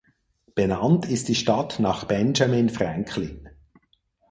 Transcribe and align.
Benannt 0.55 1.05
ist 1.07 1.27
die 1.27 1.35
Stadt 1.35 1.77
nach 1.77 2.05
Benjamin 2.05 2.71
Franklin. 2.71 3.47